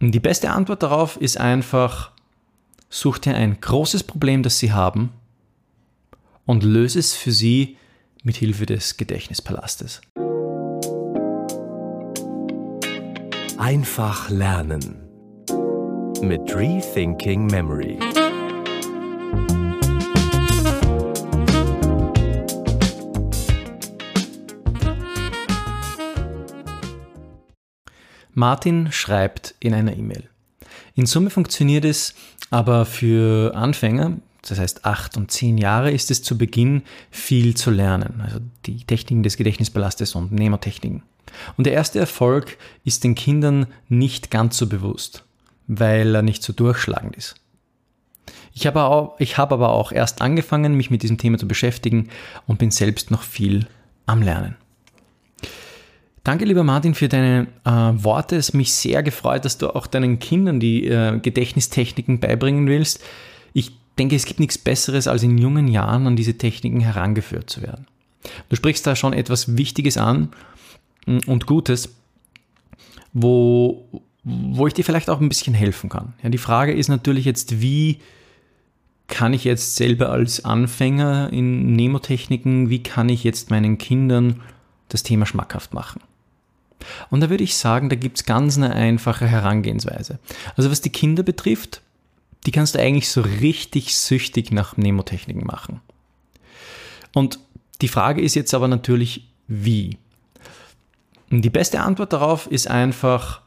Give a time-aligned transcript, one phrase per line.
[0.00, 2.12] Die beste Antwort darauf ist einfach,
[2.88, 5.12] such dir ein großes Problem, das sie haben
[6.46, 7.76] und löse es für sie
[8.22, 10.00] mit Hilfe des Gedächtnispalastes.
[13.58, 15.08] Einfach lernen
[16.22, 17.98] mit Rethinking Memory.
[28.38, 30.28] Martin schreibt in einer E-Mail.
[30.94, 32.14] In Summe funktioniert es
[32.50, 37.72] aber für Anfänger, das heißt acht und zehn Jahre, ist es zu Beginn viel zu
[37.72, 38.20] lernen.
[38.22, 41.02] Also die Techniken des Gedächtnispalastes und Mnemotechniken.
[41.56, 45.24] Und der erste Erfolg ist den Kindern nicht ganz so bewusst,
[45.66, 47.34] weil er nicht so durchschlagend ist.
[48.54, 52.08] Ich habe, auch, ich habe aber auch erst angefangen, mich mit diesem Thema zu beschäftigen
[52.46, 53.66] und bin selbst noch viel
[54.06, 54.56] am Lernen.
[56.28, 58.36] Danke, lieber Martin, für deine äh, Worte.
[58.36, 63.02] Es hat mich sehr gefreut, dass du auch deinen Kindern die äh, Gedächtnistechniken beibringen willst.
[63.54, 67.62] Ich denke, es gibt nichts Besseres, als in jungen Jahren an diese Techniken herangeführt zu
[67.62, 67.86] werden.
[68.50, 70.28] Du sprichst da schon etwas Wichtiges an
[71.06, 71.94] mm, und Gutes,
[73.14, 73.88] wo,
[74.22, 76.12] wo ich dir vielleicht auch ein bisschen helfen kann.
[76.22, 78.00] Ja, die Frage ist natürlich jetzt, wie
[79.06, 84.42] kann ich jetzt selber als Anfänger in Nemotechniken, wie kann ich jetzt meinen Kindern
[84.90, 86.02] das Thema schmackhaft machen?
[87.10, 90.18] Und da würde ich sagen, da gibt es ganz eine einfache Herangehensweise.
[90.56, 91.82] Also was die Kinder betrifft,
[92.46, 95.80] die kannst du eigentlich so richtig süchtig nach Mnemotechniken machen.
[97.14, 97.38] Und
[97.80, 99.98] die Frage ist jetzt aber natürlich, wie?
[101.30, 103.42] Und die beste Antwort darauf ist einfach,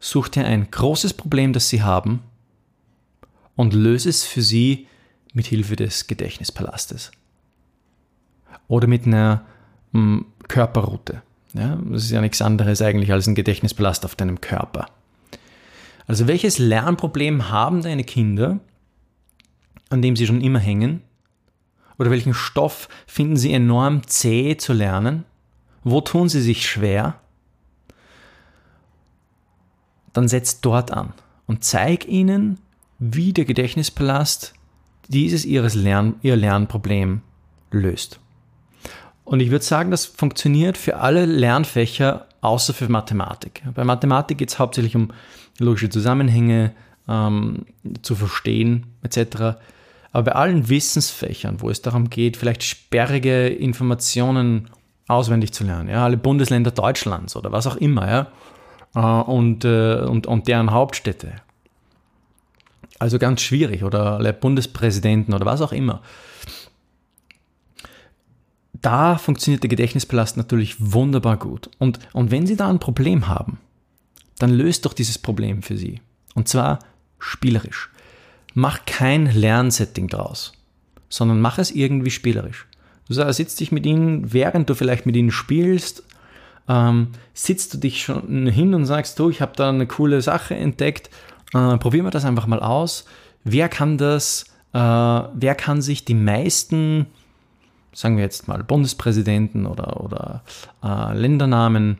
[0.00, 2.22] such dir ein großes Problem, das sie haben
[3.56, 4.86] und löse es für sie
[5.32, 7.10] mit Hilfe des Gedächtnispalastes.
[8.68, 9.44] Oder mit einer
[9.92, 11.22] hm, Körperroute.
[11.54, 14.86] Ja, das ist ja nichts anderes eigentlich als ein Gedächtnispalast auf deinem Körper.
[16.06, 18.60] Also welches Lernproblem haben deine Kinder,
[19.90, 21.02] an dem sie schon immer hängen?
[21.98, 25.24] Oder welchen Stoff finden sie enorm zäh zu lernen?
[25.84, 27.20] Wo tun sie sich schwer?
[30.12, 31.12] Dann setz dort an
[31.46, 32.58] und zeig ihnen,
[32.98, 34.54] wie der Gedächtnispalast
[35.08, 37.22] dieses ihres Lern ihr Lernproblem
[37.70, 38.20] löst.
[39.28, 43.62] Und ich würde sagen, das funktioniert für alle Lernfächer außer für Mathematik.
[43.74, 45.12] Bei Mathematik geht es hauptsächlich um
[45.58, 46.72] logische Zusammenhänge
[47.06, 47.66] ähm,
[48.00, 49.58] zu verstehen etc.
[50.12, 54.70] Aber bei allen Wissensfächern, wo es darum geht, vielleicht sperrige Informationen
[55.08, 58.26] auswendig zu lernen, ja, alle Bundesländer Deutschlands oder was auch immer, ja,
[58.94, 61.34] äh, und, äh, und, und deren Hauptstädte.
[62.98, 66.00] Also ganz schwierig oder alle Bundespräsidenten oder was auch immer
[68.80, 71.70] da funktioniert der Gedächtnispalast natürlich wunderbar gut.
[71.78, 73.58] Und, und wenn Sie da ein Problem haben,
[74.38, 76.00] dann löst doch dieses Problem für Sie.
[76.34, 76.78] Und zwar
[77.18, 77.90] spielerisch.
[78.54, 80.52] Mach kein Lernsetting draus,
[81.08, 82.66] sondern mach es irgendwie spielerisch.
[83.08, 86.04] Du sitzt dich mit ihnen, während du vielleicht mit ihnen spielst,
[86.68, 90.54] ähm, sitzt du dich schon hin und sagst, du, ich habe da eine coole Sache
[90.54, 91.08] entdeckt,
[91.54, 93.06] äh, probieren wir das einfach mal aus.
[93.44, 94.44] Wer kann das,
[94.74, 97.06] äh, wer kann sich die meisten
[97.92, 100.42] sagen wir jetzt mal Bundespräsidenten oder, oder
[100.82, 101.98] äh, Ländernamen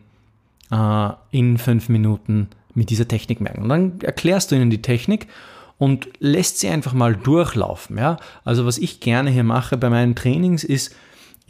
[0.71, 3.63] äh, in fünf Minuten mit dieser Technik merken.
[3.63, 5.27] Und dann erklärst du ihnen die Technik
[5.79, 7.99] und lässt sie einfach mal durchlaufen.
[7.99, 8.19] Ja?
[8.45, 10.95] Also was ich gerne hier mache bei meinen Trainings ist,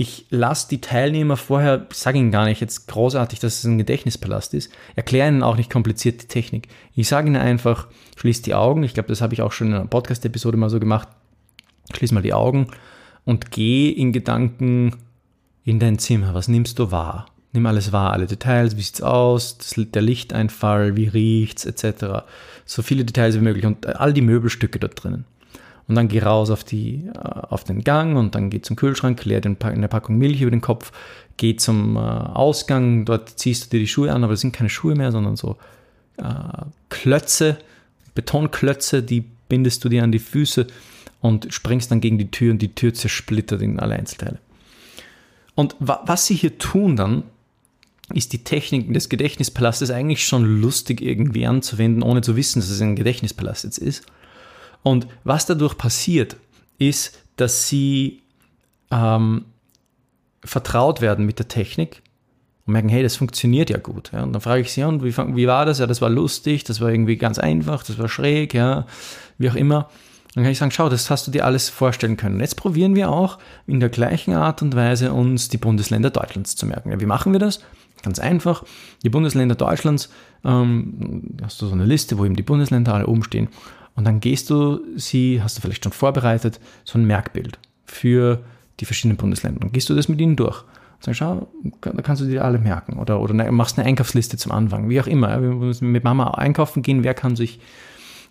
[0.01, 4.55] ich lasse die Teilnehmer vorher, sage ihnen gar nicht jetzt großartig, dass es ein Gedächtnispalast
[4.55, 6.69] ist, erkläre ihnen auch nicht kompliziert die Technik.
[6.95, 9.75] Ich sage ihnen einfach, schließ die Augen, ich glaube, das habe ich auch schon in
[9.75, 11.09] einer Podcast-Episode mal so gemacht,
[11.93, 12.69] schließ mal die Augen
[13.29, 14.95] und geh in Gedanken
[15.63, 16.33] in dein Zimmer.
[16.33, 17.27] Was nimmst du wahr?
[17.53, 22.25] Nimm alles wahr, alle Details, wie sieht's aus, das, der Lichteinfall, wie riecht's, etc.
[22.65, 25.27] So viele Details wie möglich und all die Möbelstücke dort drinnen.
[25.89, 29.23] Und dann geh raus auf, die, äh, auf den Gang und dann geh zum Kühlschrank,
[29.27, 30.91] leer den, eine Packung Milch über den Kopf,
[31.37, 34.71] geh zum äh, Ausgang, dort ziehst du dir die Schuhe an, aber das sind keine
[34.71, 35.59] Schuhe mehr, sondern so
[36.17, 36.23] äh,
[36.89, 37.59] Klötze,
[38.15, 40.67] Betonklötze, die bindest du dir an die Füße
[41.21, 44.39] und springst dann gegen die Tür und die Tür zersplittert in alle Einzelteile.
[45.55, 47.25] Und wa was sie hier tun dann,
[48.15, 52.81] ist die Technik des Gedächtnispalastes eigentlich schon lustig irgendwie anzuwenden, ohne zu wissen, dass es
[52.81, 54.07] ein Gedächtnispalast jetzt ist.
[54.83, 56.37] Und was dadurch passiert,
[56.79, 58.23] ist, dass sie
[58.91, 59.45] ähm,
[60.45, 62.03] vertraut werden mit der Technik
[62.67, 64.11] und merken, hey, das funktioniert ja gut.
[64.13, 64.23] Ja.
[64.23, 65.79] Und dann frage ich sie, und wie, wie war das?
[65.79, 68.87] Ja, das war lustig, das war irgendwie ganz einfach, das war schräg, ja,
[69.37, 69.91] wie auch immer.
[70.35, 72.41] Dann kann ich sagen, schau, das hast du dir alles vorstellen können.
[72.41, 76.67] Jetzt probieren wir auch in der gleichen Art und Weise uns die Bundesländer Deutschlands zu
[76.67, 76.91] merken.
[76.91, 77.61] Ja, wie machen wir das?
[78.03, 78.65] Ganz einfach,
[79.03, 80.11] die Bundesländer Deutschlands,
[80.45, 83.49] ähm, hast du so eine Liste, wo eben die Bundesländer alle oben stehen.
[83.97, 88.45] Und dann gehst du sie, hast du vielleicht schon vorbereitet, so ein Merkbild für
[88.79, 89.61] die verschiedenen Bundesländer.
[89.61, 90.63] Dann gehst du das mit ihnen durch.
[91.01, 91.49] Sagst, schau,
[91.81, 92.99] da kannst du dir alle merken.
[92.99, 94.89] Oder, oder ne, machst eine Einkaufsliste zum Anfang.
[94.89, 95.41] Wie auch immer.
[95.41, 97.03] Wir müssen mit Mama einkaufen gehen.
[97.03, 97.61] Wer kann sich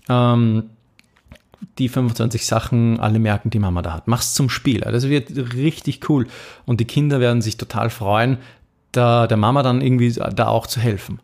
[0.10, 0.70] ähm,
[1.80, 4.08] die 25 Sachen alle merken, die Mama da hat.
[4.08, 4.82] Mach's zum Spiel.
[4.82, 6.28] Das wird richtig cool.
[6.66, 8.38] Und die Kinder werden sich total freuen,
[8.92, 11.20] da der Mama dann irgendwie da auch zu helfen.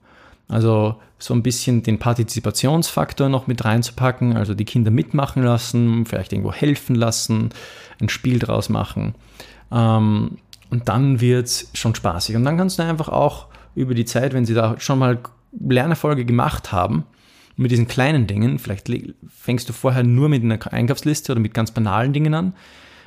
[0.48, 6.34] Also so ein bisschen den Partizipationsfaktor noch mit reinzupacken, also die Kinder mitmachen lassen, vielleicht
[6.34, 7.50] irgendwo helfen lassen,
[8.02, 9.16] ein Spiel draus machen.
[9.72, 10.38] Ähm,
[10.70, 12.36] und dann wird es schon spaßig.
[12.36, 15.20] Und dann kannst du einfach auch über die Zeit, wenn sie da schon mal
[15.60, 17.06] Lernerfolge gemacht haben,
[17.56, 18.92] mit diesen kleinen Dingen, vielleicht
[19.30, 22.54] fängst du vorher nur mit einer Einkaufsliste oder mit ganz banalen Dingen an,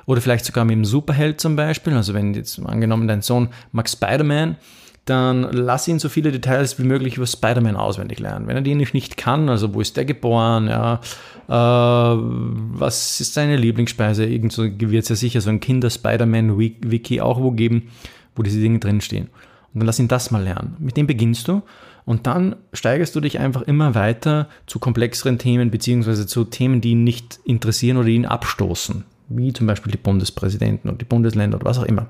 [0.07, 1.93] oder vielleicht sogar mit einem Superheld zum Beispiel.
[1.93, 4.57] Also wenn jetzt angenommen dein Sohn mag Spider-Man,
[5.05, 8.47] dann lass ihn so viele Details wie möglich über Spider-Man auswendig lernen.
[8.47, 11.01] Wenn er die nicht kann, also wo ist der geboren, ja,
[11.49, 17.53] äh, was ist seine Lieblingsspeise, irgend wird es ja sicher so ein Kinder-Spider-Man-Wiki auch wo
[17.53, 17.89] geben,
[18.35, 19.29] wo diese Dinge drinstehen.
[19.75, 20.77] Und dann lass ihn das mal lernen.
[20.79, 21.63] Mit dem beginnst du
[22.07, 26.93] und dann steigerst du dich einfach immer weiter zu komplexeren Themen, beziehungsweise zu Themen, die
[26.93, 31.67] ihn nicht interessieren oder ihn abstoßen, wie zum Beispiel die Bundespräsidenten und die Bundesländer oder
[31.67, 32.07] was auch immer.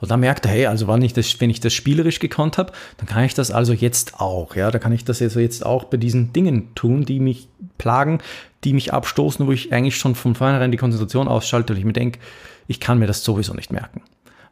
[0.00, 2.72] Und dann merkt er, hey, also wenn ich das, wenn ich das spielerisch gekonnt habe,
[2.96, 4.54] dann kann ich das also jetzt auch.
[4.54, 8.20] Ja, da kann ich das also jetzt auch bei diesen Dingen tun, die mich plagen,
[8.62, 11.92] die mich abstoßen, wo ich eigentlich schon von vornherein die Konzentration ausschalte und ich mir
[11.92, 12.20] denke,
[12.68, 14.02] ich kann mir das sowieso nicht merken.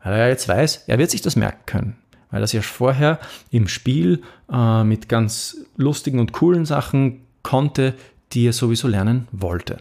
[0.02, 1.96] Weil er jetzt weiß, er wird sich das merken können.
[2.30, 3.18] Weil das ja vorher
[3.50, 4.22] im Spiel
[4.52, 7.94] äh, mit ganz lustigen und coolen Sachen konnte,
[8.32, 9.78] die er sowieso lernen wollte.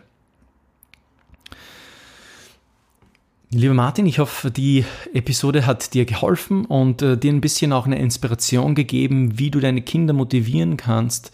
[3.49, 4.83] Lieber Martin, ich hoffe, die
[5.13, 9.61] Episode hat dir geholfen und äh, dir ein bisschen auch eine Inspiration gegeben, wie du
[9.61, 11.31] deine Kinder motivieren kannst,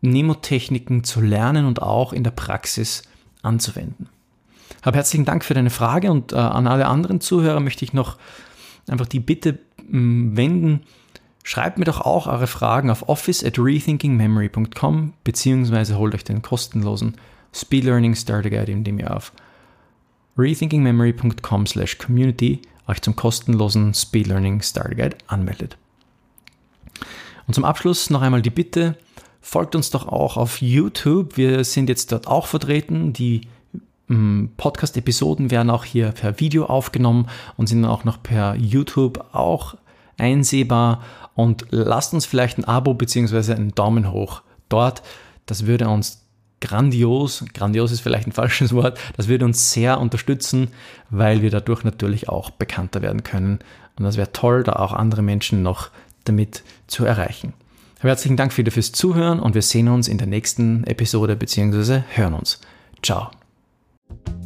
[0.00, 3.02] Nemotechniken zu lernen und auch in der Praxis
[3.42, 4.08] anzuwenden.
[4.82, 8.16] Hab herzlichen Dank für deine Frage und äh, an alle anderen Zuhörer möchte ich noch
[8.88, 9.58] einfach die Bitte
[9.90, 10.82] wenden,
[11.42, 17.16] Schreibt mir doch auch eure Fragen auf office at rethinkingmemory.com beziehungsweise holt euch den kostenlosen
[17.54, 19.32] Speed Learning Starter Guide, indem ihr auf
[20.36, 25.76] rethinkingmemory.com slash community euch zum kostenlosen Speed Learning Starter Guide anmeldet.
[27.46, 28.96] Und zum Abschluss noch einmal die Bitte,
[29.40, 31.36] folgt uns doch auch auf YouTube.
[31.36, 33.12] Wir sind jetzt dort auch vertreten.
[33.12, 33.48] Die
[34.56, 39.76] Podcast-Episoden werden auch hier per Video aufgenommen und sind auch noch per YouTube auch
[40.18, 41.02] einsehbar.
[41.34, 43.54] Und lasst uns vielleicht ein Abo bzw.
[43.54, 45.02] einen Daumen hoch dort.
[45.46, 46.24] Das würde uns
[46.60, 50.68] grandios, grandios ist vielleicht ein falsches Wort, das würde uns sehr unterstützen,
[51.08, 53.60] weil wir dadurch natürlich auch bekannter werden können.
[53.96, 55.90] Und das wäre toll, da auch andere Menschen noch
[56.24, 57.54] damit zu erreichen.
[58.00, 62.02] Herzlichen Dank wieder fürs Zuhören und wir sehen uns in der nächsten Episode bzw.
[62.14, 62.60] hören uns.
[63.02, 63.30] Ciao.
[64.10, 64.39] Thank you.